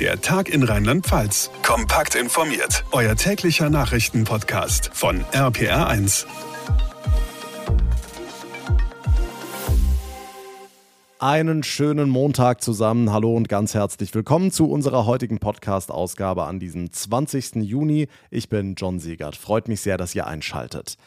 [0.00, 1.50] Der Tag in Rheinland-Pfalz.
[1.62, 2.84] Kompakt informiert.
[2.92, 6.26] Euer täglicher Nachrichtenpodcast von RPR1.
[11.18, 13.10] Einen schönen Montag zusammen.
[13.10, 17.56] Hallo und ganz herzlich willkommen zu unserer heutigen Podcast-Ausgabe an diesem 20.
[17.62, 18.08] Juni.
[18.30, 19.34] Ich bin John Siegert.
[19.34, 20.98] Freut mich sehr, dass ihr einschaltet.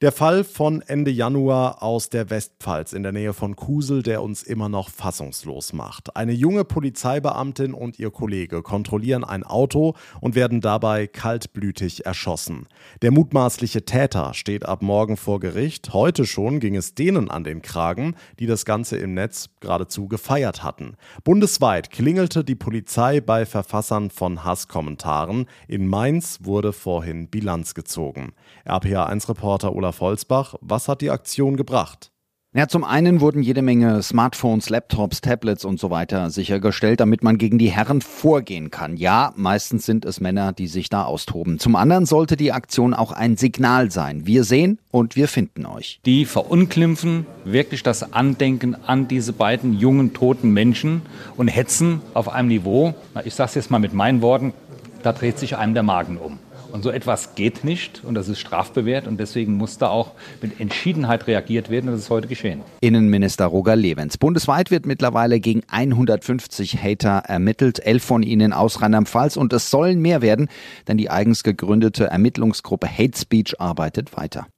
[0.00, 4.42] Der Fall von Ende Januar aus der Westpfalz in der Nähe von Kusel, der uns
[4.42, 6.16] immer noch fassungslos macht.
[6.16, 12.66] Eine junge Polizeibeamtin und ihr Kollege kontrollieren ein Auto und werden dabei kaltblütig erschossen.
[13.02, 15.92] Der mutmaßliche Täter steht ab morgen vor Gericht.
[15.92, 20.64] Heute schon ging es denen an den Kragen, die das Ganze im Netz geradezu gefeiert
[20.64, 20.96] hatten.
[21.22, 25.46] Bundesweit klingelte die Polizei bei Verfassern von Hasskommentaren.
[25.68, 28.32] In Mainz wurde vorhin Bilanz gezogen.
[28.66, 32.10] RPA1-Reporter Olaf Holzbach, was hat die Aktion gebracht?
[32.56, 37.36] Ja, zum einen wurden jede Menge Smartphones, Laptops, Tablets und so weiter sichergestellt, damit man
[37.36, 38.96] gegen die Herren vorgehen kann.
[38.96, 41.58] Ja, meistens sind es Männer, die sich da austoben.
[41.58, 44.26] Zum anderen sollte die Aktion auch ein Signal sein.
[44.26, 46.00] Wir sehen und wir finden euch.
[46.06, 51.02] Die verunglimpfen wirklich das Andenken an diese beiden jungen toten Menschen
[51.36, 52.94] und hetzen auf einem Niveau,
[53.26, 54.54] ich sage es jetzt mal mit meinen Worten,
[55.02, 56.38] da dreht sich einem der Magen um.
[56.74, 60.10] Und so etwas geht nicht und das ist strafbewehrt und deswegen muss da auch
[60.42, 62.62] mit Entschiedenheit reagiert werden und das ist heute geschehen.
[62.80, 64.18] Innenminister Roger Levens.
[64.18, 70.00] Bundesweit wird mittlerweile gegen 150 Hater ermittelt, elf von ihnen aus Rheinland-Pfalz und es sollen
[70.00, 70.48] mehr werden,
[70.88, 74.48] denn die eigens gegründete Ermittlungsgruppe Hate Speech arbeitet weiter.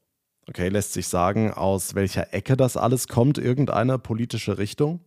[0.49, 5.01] Okay, lässt sich sagen, aus welcher Ecke das alles kommt, irgendeine politische Richtung?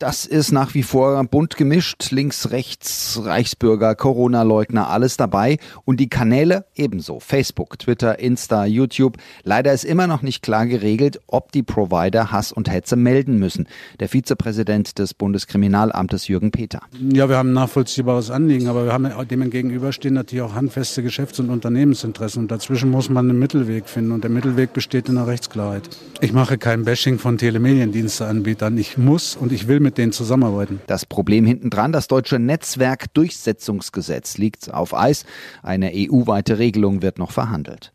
[0.00, 5.58] Das ist nach wie vor bunt gemischt, links, rechts, Reichsbürger, Corona-Leugner, alles dabei.
[5.84, 7.20] Und die Kanäle ebenso.
[7.20, 9.18] Facebook, Twitter, Insta, YouTube.
[9.42, 13.68] Leider ist immer noch nicht klar geregelt, ob die Provider Hass und Hetze melden müssen.
[14.00, 16.80] Der Vizepräsident des Bundeskriminalamtes Jürgen Peter.
[17.12, 21.40] Ja, wir haben ein nachvollziehbares Anliegen, aber wir haben dem gegenüberstehen natürlich auch handfeste Geschäfts-
[21.40, 22.44] und Unternehmensinteressen.
[22.44, 24.12] Und dazwischen muss man einen Mittelweg finden.
[24.12, 25.90] Und der Mittelweg besteht in der Rechtsklarheit.
[26.22, 28.78] Ich mache kein Bashing von Telemediendiensteanbietern.
[28.78, 30.80] Ich muss und ich will mit mit denen zusammenarbeiten.
[30.86, 35.24] Das Problem hintendran, das deutsche Netzwerkdurchsetzungsgesetz liegt auf Eis.
[35.64, 37.92] Eine EU-weite Regelung wird noch verhandelt.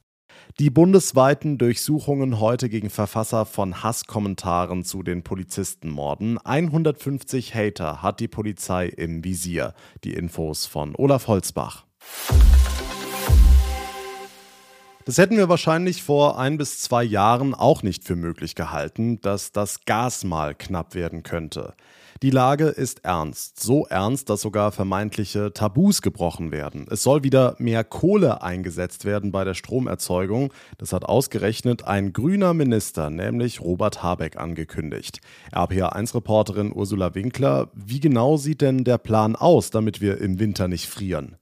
[0.60, 6.38] Die bundesweiten Durchsuchungen heute gegen Verfasser von Hasskommentaren zu den Polizistenmorden.
[6.38, 9.74] 150 Hater hat die Polizei im Visier.
[10.04, 11.86] Die Infos von Olaf Holzbach.
[15.06, 19.52] Das hätten wir wahrscheinlich vor ein bis zwei Jahren auch nicht für möglich gehalten, dass
[19.52, 21.76] das Gas mal knapp werden könnte.
[22.24, 26.88] Die Lage ist ernst, so ernst, dass sogar vermeintliche Tabus gebrochen werden.
[26.90, 30.52] Es soll wieder mehr Kohle eingesetzt werden bei der Stromerzeugung.
[30.80, 35.20] Das hat ausgerechnet ein grüner Minister, nämlich Robert Habeck, angekündigt.
[35.52, 40.88] RPA1-Reporterin Ursula Winkler, wie genau sieht denn der Plan aus, damit wir im Winter nicht
[40.88, 41.38] frieren?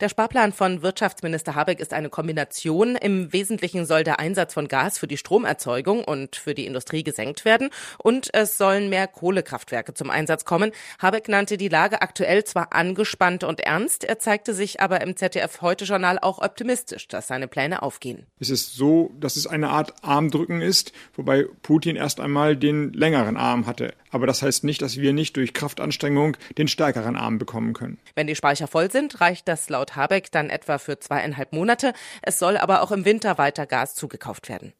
[0.00, 2.96] Der Sparplan von Wirtschaftsminister Habeck ist eine Kombination.
[2.96, 7.44] Im Wesentlichen soll der Einsatz von Gas für die Stromerzeugung und für die Industrie gesenkt
[7.44, 10.72] werden und es sollen mehr Kohlekraftwerke zum Einsatz kommen.
[11.00, 15.60] Habeck nannte die Lage aktuell zwar angespannt und ernst, er zeigte sich aber im ZDF
[15.60, 18.26] Heute Journal auch optimistisch, dass seine Pläne aufgehen.
[18.38, 23.36] Es ist so, dass es eine Art Armdrücken ist, wobei Putin erst einmal den längeren
[23.36, 23.94] Arm hatte.
[24.14, 27.98] Aber das heißt nicht, dass wir nicht durch Kraftanstrengung den stärkeren Arm bekommen können.
[28.14, 31.92] Wenn die Speicher voll sind, reicht das laut Habeck dann etwa für zweieinhalb Monate.
[32.22, 34.72] Es soll aber auch im Winter weiter Gas zugekauft werden.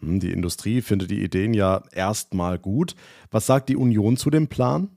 [0.00, 2.94] Hm, die Industrie findet die Ideen ja erstmal gut.
[3.30, 4.90] Was sagt die Union zu dem Plan?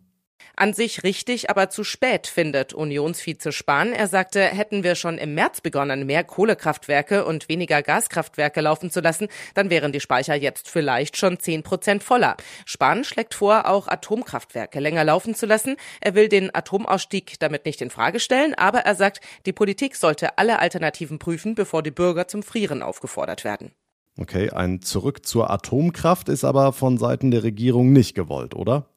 [0.60, 3.94] An sich richtig, aber zu spät, findet Unionsvize Spahn.
[3.94, 9.00] Er sagte, hätten wir schon im März begonnen, mehr Kohlekraftwerke und weniger Gaskraftwerke laufen zu
[9.00, 12.38] lassen, dann wären die Speicher jetzt vielleicht schon zehn Prozent voller.
[12.66, 15.76] Spahn schlägt vor, auch Atomkraftwerke länger laufen zu lassen.
[16.02, 20.40] Er will den Atomausstieg damit nicht in Frage stellen, aber er sagt, die Politik sollte
[20.40, 23.74] alle Alternativen prüfen, bevor die Bürger zum Frieren aufgefordert werden.
[24.20, 28.88] Okay, ein Zurück zur Atomkraft ist aber von Seiten der Regierung nicht gewollt, oder?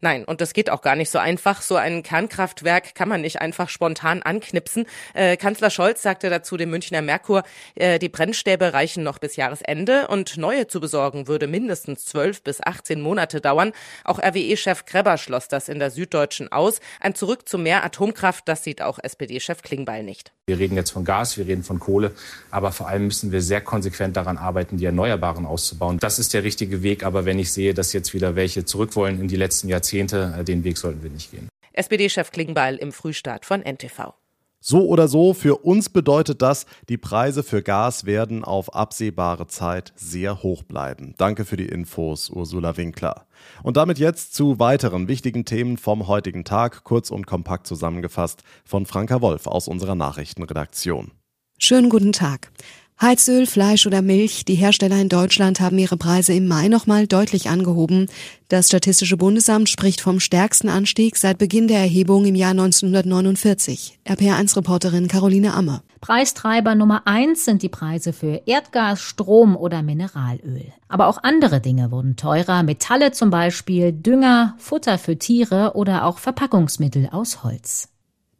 [0.00, 1.62] Nein, und das geht auch gar nicht so einfach.
[1.62, 4.86] So ein Kernkraftwerk kann man nicht einfach spontan anknipsen.
[5.14, 7.42] Äh, Kanzler Scholz sagte dazu dem Münchner Merkur,
[7.74, 12.60] äh, die Brennstäbe reichen noch bis Jahresende und neue zu besorgen würde mindestens zwölf bis
[12.62, 13.72] 18 Monate dauern.
[14.04, 16.80] Auch RWE-Chef Kreber schloss das in der Süddeutschen aus.
[17.00, 20.32] Ein Zurück zu mehr Atomkraft, das sieht auch SPD-Chef Klingbeil nicht.
[20.46, 22.12] Wir reden jetzt von Gas, wir reden von Kohle,
[22.50, 25.98] aber vor allem müssen wir sehr konsequent daran arbeiten, die Erneuerbaren auszubauen.
[25.98, 29.20] Das ist der richtige Weg, aber wenn ich sehe, dass jetzt wieder welche zurück wollen
[29.20, 31.48] in die letzten Jahrzehnte, äh, den Weg sollten wir nicht gehen.
[31.72, 34.14] SPD-Chef Klingbeil im Frühstart von NTV.
[34.60, 39.92] So oder so, für uns bedeutet das, die Preise für Gas werden auf absehbare Zeit
[39.94, 41.14] sehr hoch bleiben.
[41.18, 43.26] Danke für die Infos, Ursula Winkler.
[43.62, 48.86] Und damit jetzt zu weiteren wichtigen Themen vom heutigen Tag, kurz und kompakt zusammengefasst von
[48.86, 51.12] Franka Wolf aus unserer Nachrichtenredaktion.
[51.58, 52.50] Schönen guten Tag.
[52.98, 57.50] Heizöl, Fleisch oder Milch, die Hersteller in Deutschland haben ihre Preise im Mai nochmal deutlich
[57.50, 58.06] angehoben.
[58.48, 63.98] Das Statistische Bundesamt spricht vom stärksten Anstieg seit Beginn der Erhebung im Jahr 1949.
[64.06, 65.82] RPR1-Reporterin Caroline Amme.
[66.00, 70.72] Preistreiber Nummer eins sind die Preise für Erdgas, Strom oder Mineralöl.
[70.88, 76.16] Aber auch andere Dinge wurden teurer, Metalle zum Beispiel, Dünger, Futter für Tiere oder auch
[76.16, 77.90] Verpackungsmittel aus Holz.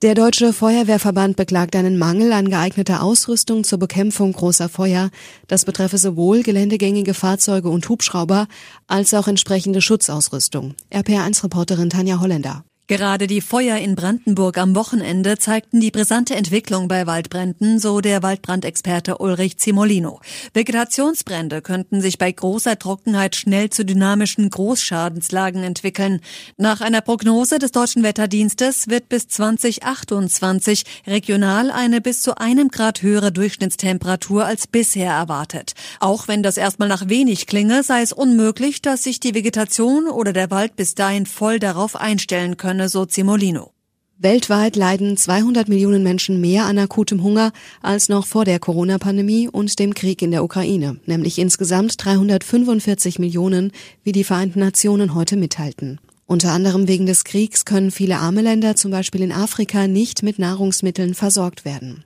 [0.03, 5.09] Der Deutsche Feuerwehrverband beklagt einen Mangel an geeigneter Ausrüstung zur Bekämpfung großer Feuer.
[5.47, 8.47] Das betreffe sowohl geländegängige Fahrzeuge und Hubschrauber
[8.87, 10.75] als auch entsprechende Schutzausrüstung.
[10.93, 12.63] RPR1-Reporterin Tanja Holländer.
[12.88, 18.23] Gerade die Feuer in Brandenburg am Wochenende zeigten die brisante Entwicklung bei Waldbränden, so der
[18.23, 20.21] Waldbrandexperte Ulrich Zimolino.
[20.55, 26.21] Vegetationsbrände könnten sich bei großer Trockenheit schnell zu dynamischen Großschadenslagen entwickeln.
[26.59, 33.03] Nach einer Prognose des Deutschen Wetterdienstes wird bis 2028 regional eine bis zu einem Grad
[33.03, 35.73] höhere Durchschnittstemperatur als bisher erwartet.
[35.99, 40.33] Auch wenn das erstmal nach wenig klinge, sei es unmöglich, dass sich die Vegetation oder
[40.33, 43.70] der Wald bis dahin voll darauf einstellen können könne, so Zimolino.
[44.19, 47.52] Weltweit leiden 200 Millionen Menschen mehr an akutem Hunger
[47.82, 53.73] als noch vor der Corona-Pandemie und dem Krieg in der Ukraine, nämlich insgesamt 345 Millionen,
[54.05, 56.00] wie die Vereinten Nationen heute mitteilten.
[56.26, 60.38] Unter anderem wegen des Kriegs können viele arme Länder, zum Beispiel in Afrika, nicht mit
[60.38, 62.05] Nahrungsmitteln versorgt werden.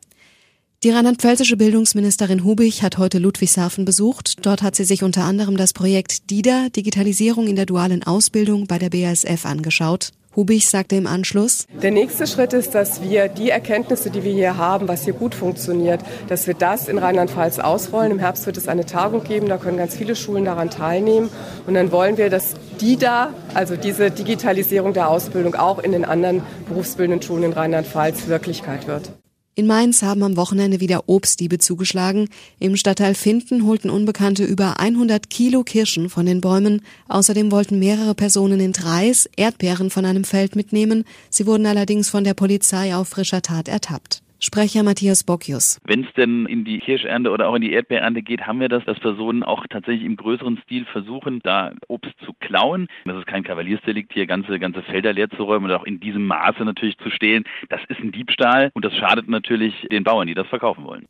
[0.82, 4.46] Die rheinland-pfälzische Bildungsministerin Hubich hat heute Ludwigshafen besucht.
[4.46, 8.78] Dort hat sie sich unter anderem das Projekt DIDA, Digitalisierung in der dualen Ausbildung bei
[8.78, 10.12] der BASF angeschaut.
[10.36, 14.56] Hubich sagte im Anschluss, der nächste Schritt ist, dass wir die Erkenntnisse, die wir hier
[14.56, 18.12] haben, was hier gut funktioniert, dass wir das in Rheinland-Pfalz ausrollen.
[18.12, 21.30] Im Herbst wird es eine Tagung geben, da können ganz viele Schulen daran teilnehmen.
[21.66, 26.04] Und dann wollen wir, dass die da, also diese Digitalisierung der Ausbildung auch in den
[26.04, 29.10] anderen berufsbildenden Schulen in Rheinland-Pfalz Wirklichkeit wird.
[29.56, 32.28] In Mainz haben am Wochenende wieder Obstdiebe zugeschlagen.
[32.60, 36.82] Im Stadtteil Finden holten Unbekannte über 100 Kilo Kirschen von den Bäumen.
[37.08, 41.04] Außerdem wollten mehrere Personen in Dreis Erdbeeren von einem Feld mitnehmen.
[41.30, 44.22] Sie wurden allerdings von der Polizei auf frischer Tat ertappt.
[44.42, 45.78] Sprecher Matthias Bockius.
[45.84, 48.82] Wenn es denn in die Kirschernte oder auch in die Erdbeerernte geht, haben wir das,
[48.86, 52.88] dass Personen auch tatsächlich im größeren Stil versuchen, da Obst zu klauen.
[53.04, 56.26] Das ist kein Kavaliersdelikt, hier ganze, ganze Felder leer zu räumen und auch in diesem
[56.26, 57.44] Maße natürlich zu stehlen.
[57.68, 61.04] Das ist ein Diebstahl und das schadet natürlich den Bauern, die das verkaufen wollen.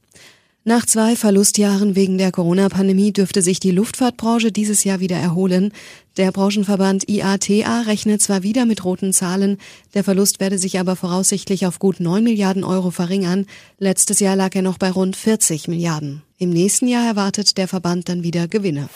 [0.63, 5.73] Nach zwei Verlustjahren wegen der Corona-Pandemie dürfte sich die Luftfahrtbranche dieses Jahr wieder erholen.
[6.19, 9.57] Der Branchenverband IATA rechnet zwar wieder mit roten Zahlen,
[9.95, 13.47] der Verlust werde sich aber voraussichtlich auf gut 9 Milliarden Euro verringern.
[13.79, 16.21] Letztes Jahr lag er noch bei rund 40 Milliarden.
[16.37, 18.91] Im nächsten Jahr erwartet der Verband dann wieder Gewinne.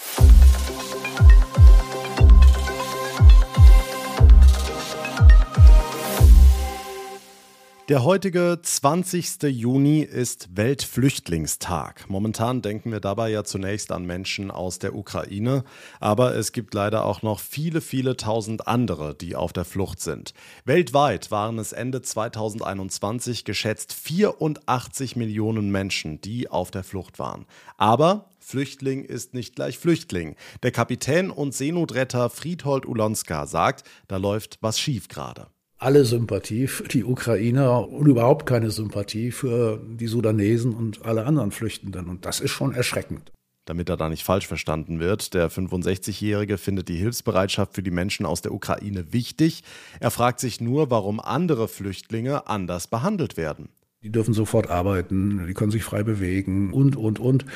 [7.90, 9.42] Der heutige 20.
[9.42, 12.08] Juni ist Weltflüchtlingstag.
[12.08, 15.64] Momentan denken wir dabei ja zunächst an Menschen aus der Ukraine,
[16.00, 20.32] aber es gibt leider auch noch viele, viele tausend andere, die auf der Flucht sind.
[20.64, 27.44] Weltweit waren es Ende 2021 geschätzt 84 Millionen Menschen, die auf der Flucht waren.
[27.76, 30.36] Aber Flüchtling ist nicht gleich Flüchtling.
[30.62, 35.48] Der Kapitän und Seenotretter Friedhold Ulonska sagt, da läuft was schief gerade
[35.78, 41.50] alle Sympathie für die Ukrainer und überhaupt keine Sympathie für die Sudanesen und alle anderen
[41.50, 42.08] Flüchtenden.
[42.08, 43.32] Und das ist schon erschreckend.
[43.66, 48.26] Damit er da nicht falsch verstanden wird, der 65-Jährige findet die Hilfsbereitschaft für die Menschen
[48.26, 49.62] aus der Ukraine wichtig.
[50.00, 53.70] Er fragt sich nur, warum andere Flüchtlinge anders behandelt werden.
[54.04, 57.46] Die dürfen sofort arbeiten, die können sich frei bewegen und, und, und.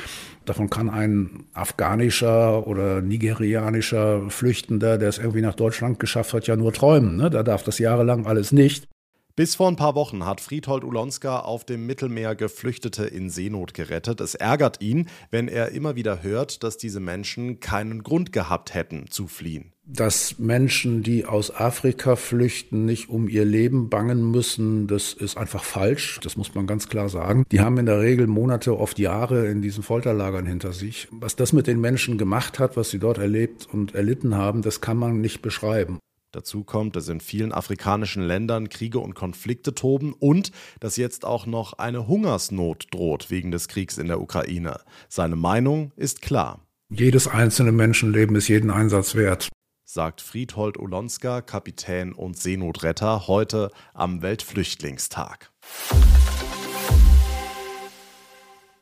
[0.47, 6.57] Davon kann ein afghanischer oder nigerianischer Flüchtender, der es irgendwie nach Deutschland geschafft hat, ja
[6.57, 7.19] nur träumen.
[7.19, 7.29] Ne?
[7.29, 8.89] Da darf das jahrelang alles nicht.
[9.37, 14.23] Bis vor ein paar Wochen hat Friedhold Ulonska auf dem Mittelmeer Geflüchtete in Seenot gerettet.
[14.23, 19.11] Es ärgert ihn, wenn er immer wieder hört, dass diese Menschen keinen Grund gehabt hätten
[19.11, 19.75] zu fliehen.
[19.91, 25.65] Dass Menschen, die aus Afrika flüchten, nicht um ihr Leben bangen müssen, das ist einfach
[25.65, 26.21] falsch.
[26.23, 27.47] Das muss man ganz klar sagen.
[27.51, 31.09] Die haben in der Regel Monate, oft Jahre in diesen Folterlagern hinter sich.
[31.11, 34.83] Was das mit den Menschen gemacht hat, was sie dort erlebt und erlitten haben, das
[34.83, 35.99] kann man nicht beschreiben.
[36.33, 41.47] Dazu kommt, dass in vielen afrikanischen Ländern Kriege und Konflikte toben und dass jetzt auch
[41.47, 44.81] noch eine Hungersnot droht wegen des Kriegs in der Ukraine.
[45.09, 46.61] Seine Meinung ist klar.
[46.91, 49.49] Jedes einzelne Menschenleben ist jeden Einsatz wert,
[49.91, 55.51] sagt Friedhold Olonska, Kapitän und Seenotretter, heute am Weltflüchtlingstag.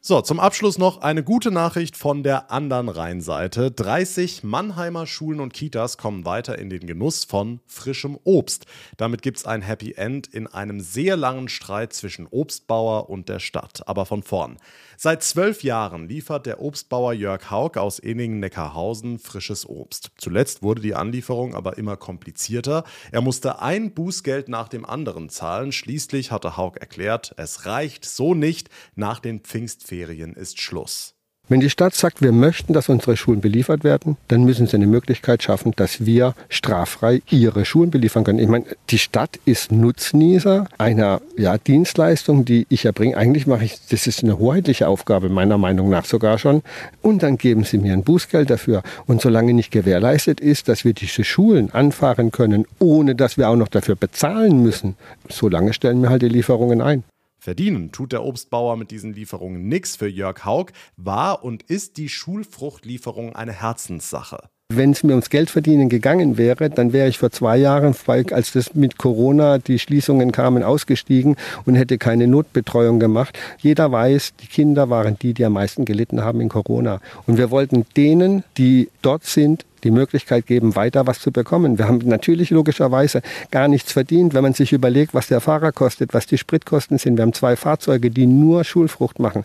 [0.09, 3.73] So, zum Abschluss noch eine gute Nachricht von der anderen Rheinseite.
[3.73, 8.67] 30 Mannheimer Schulen und Kitas kommen weiter in den Genuss von frischem Obst.
[8.99, 13.41] Damit gibt es ein Happy End in einem sehr langen Streit zwischen Obstbauer und der
[13.41, 13.89] Stadt.
[13.89, 14.59] Aber von vorn.
[14.97, 20.13] Seit zwölf Jahren liefert der Obstbauer Jörg Haug aus Eningen-Neckarhausen frisches Obst.
[20.19, 22.85] Zuletzt wurde die Anlieferung aber immer komplizierter.
[23.11, 25.73] Er musste ein Bußgeld nach dem anderen zahlen.
[25.73, 28.71] Schließlich hatte Haug erklärt, es reicht so nicht.
[28.95, 31.17] Nach den Pfingstferien ist Schluss.
[31.49, 34.89] Wenn die Stadt sagt, wir möchten, dass unsere Schulen beliefert werden, dann müssen sie eine
[34.89, 38.41] Möglichkeit schaffen, dass wir straffrei ihre Schulen beliefern können.
[38.41, 43.17] Ich meine, die Stadt ist Nutznießer einer ja, Dienstleistung, die ich erbringe.
[43.17, 46.63] Eigentlich mache ich, das ist eine hoheitliche Aufgabe, meiner Meinung nach sogar schon.
[47.01, 48.83] Und dann geben sie mir ein Bußgeld dafür.
[49.07, 53.57] Und solange nicht gewährleistet ist, dass wir diese Schulen anfahren können, ohne dass wir auch
[53.57, 54.97] noch dafür bezahlen müssen,
[55.29, 57.05] solange stellen wir halt die Lieferungen ein.
[57.47, 62.09] Verdienen tut der Obstbauer mit diesen Lieferungen nichts für Jörg Haug, war und ist die
[62.09, 64.39] Schulfruchtlieferung eine Herzenssache.
[64.69, 67.95] Wenn es mir ums Geld verdienen gegangen wäre, dann wäre ich vor zwei Jahren,
[68.33, 73.39] als das mit Corona die Schließungen kamen, ausgestiegen und hätte keine Notbetreuung gemacht.
[73.59, 77.01] Jeder weiß, die Kinder waren die, die am meisten gelitten haben in Corona.
[77.29, 81.79] Und wir wollten denen, die dort sind, die Möglichkeit geben, weiter was zu bekommen.
[81.79, 86.13] Wir haben natürlich logischerweise gar nichts verdient, wenn man sich überlegt, was der Fahrer kostet,
[86.13, 87.17] was die Spritkosten sind.
[87.17, 89.45] Wir haben zwei Fahrzeuge, die nur Schulfrucht machen.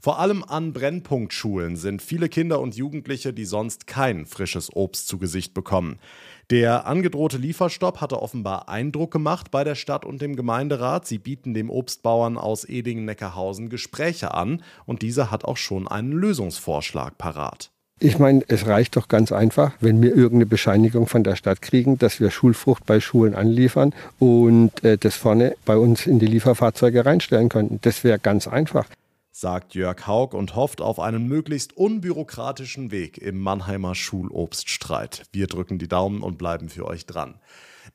[0.00, 5.18] Vor allem an Brennpunktschulen sind viele Kinder und Jugendliche, die sonst kein frisches Obst zu
[5.18, 5.98] Gesicht bekommen.
[6.50, 11.06] Der angedrohte Lieferstopp hatte offenbar Eindruck gemacht bei der Stadt und dem Gemeinderat.
[11.06, 17.18] Sie bieten dem Obstbauern aus Edingen-Neckarhausen Gespräche an und dieser hat auch schon einen Lösungsvorschlag
[17.18, 17.70] parat.
[17.98, 21.96] Ich meine, es reicht doch ganz einfach, wenn wir irgendeine Bescheinigung von der Stadt kriegen,
[21.96, 27.06] dass wir Schulfrucht bei Schulen anliefern und äh, das vorne bei uns in die Lieferfahrzeuge
[27.06, 27.78] reinstellen könnten.
[27.80, 28.86] Das wäre ganz einfach.
[29.32, 35.24] Sagt Jörg Haug und hofft auf einen möglichst unbürokratischen Weg im Mannheimer Schulobststreit.
[35.32, 37.36] Wir drücken die Daumen und bleiben für euch dran.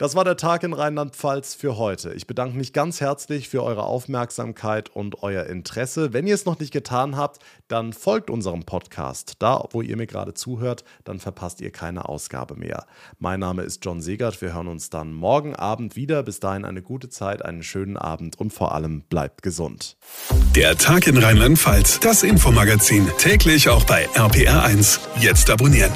[0.01, 2.13] Das war der Tag in Rheinland-Pfalz für heute.
[2.13, 6.11] Ich bedanke mich ganz herzlich für eure Aufmerksamkeit und euer Interesse.
[6.11, 9.33] Wenn ihr es noch nicht getan habt, dann folgt unserem Podcast.
[9.37, 12.87] Da, wo ihr mir gerade zuhört, dann verpasst ihr keine Ausgabe mehr.
[13.19, 14.41] Mein Name ist John Segert.
[14.41, 16.23] Wir hören uns dann morgen Abend wieder.
[16.23, 19.97] Bis dahin eine gute Zeit, einen schönen Abend und vor allem bleibt gesund.
[20.55, 24.99] Der Tag in Rheinland-Pfalz, das Infomagazin, täglich auch bei RPR1.
[25.19, 25.91] Jetzt abonnieren.